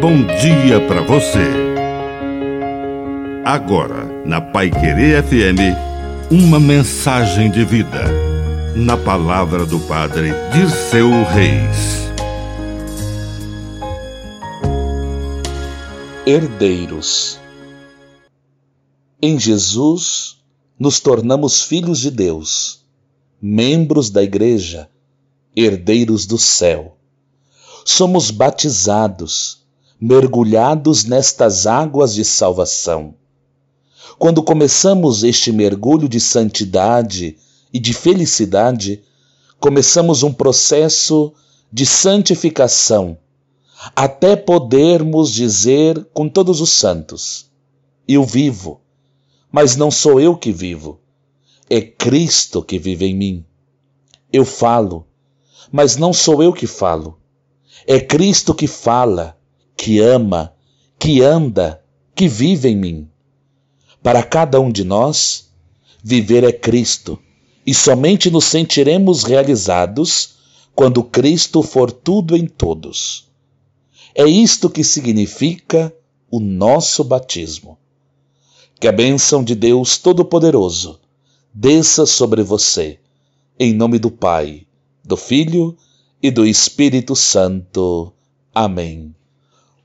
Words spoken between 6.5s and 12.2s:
mensagem de vida. Na palavra do Padre Dirceu Reis.